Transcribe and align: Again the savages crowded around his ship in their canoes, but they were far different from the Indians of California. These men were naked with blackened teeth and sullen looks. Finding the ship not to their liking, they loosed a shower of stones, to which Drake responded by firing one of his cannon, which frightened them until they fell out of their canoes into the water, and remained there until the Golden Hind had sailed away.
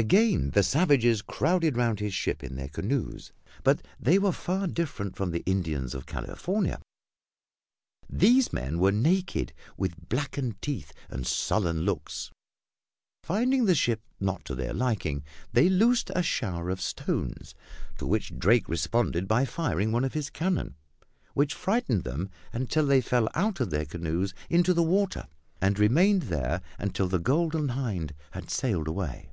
Again 0.00 0.50
the 0.50 0.62
savages 0.62 1.22
crowded 1.22 1.76
around 1.76 1.98
his 1.98 2.14
ship 2.14 2.44
in 2.44 2.54
their 2.54 2.68
canoes, 2.68 3.32
but 3.64 3.84
they 3.98 4.16
were 4.16 4.30
far 4.30 4.68
different 4.68 5.16
from 5.16 5.32
the 5.32 5.42
Indians 5.44 5.92
of 5.92 6.06
California. 6.06 6.80
These 8.08 8.52
men 8.52 8.78
were 8.78 8.92
naked 8.92 9.52
with 9.76 10.08
blackened 10.08 10.62
teeth 10.62 10.92
and 11.10 11.26
sullen 11.26 11.80
looks. 11.82 12.30
Finding 13.24 13.64
the 13.64 13.74
ship 13.74 14.00
not 14.20 14.44
to 14.44 14.54
their 14.54 14.72
liking, 14.72 15.24
they 15.52 15.68
loosed 15.68 16.12
a 16.14 16.22
shower 16.22 16.70
of 16.70 16.80
stones, 16.80 17.56
to 17.98 18.06
which 18.06 18.38
Drake 18.38 18.68
responded 18.68 19.26
by 19.26 19.44
firing 19.44 19.90
one 19.90 20.04
of 20.04 20.14
his 20.14 20.30
cannon, 20.30 20.76
which 21.34 21.54
frightened 21.54 22.04
them 22.04 22.30
until 22.52 22.86
they 22.86 23.00
fell 23.00 23.28
out 23.34 23.58
of 23.58 23.70
their 23.70 23.84
canoes 23.84 24.32
into 24.48 24.72
the 24.72 24.84
water, 24.84 25.26
and 25.60 25.76
remained 25.76 26.22
there 26.22 26.62
until 26.78 27.08
the 27.08 27.18
Golden 27.18 27.70
Hind 27.70 28.14
had 28.30 28.48
sailed 28.48 28.86
away. 28.86 29.32